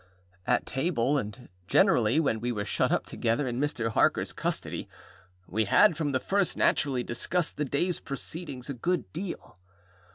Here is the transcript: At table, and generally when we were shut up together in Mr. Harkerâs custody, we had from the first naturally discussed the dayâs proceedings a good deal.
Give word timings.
At 0.47 0.65
table, 0.65 1.19
and 1.19 1.47
generally 1.67 2.19
when 2.19 2.39
we 2.39 2.51
were 2.51 2.65
shut 2.65 2.91
up 2.91 3.05
together 3.05 3.47
in 3.47 3.59
Mr. 3.59 3.91
Harkerâs 3.91 4.35
custody, 4.35 4.89
we 5.45 5.65
had 5.65 5.95
from 5.95 6.11
the 6.11 6.19
first 6.19 6.57
naturally 6.57 7.03
discussed 7.03 7.57
the 7.57 7.65
dayâs 7.65 8.03
proceedings 8.03 8.67
a 8.67 8.73
good 8.73 9.13
deal. 9.13 9.59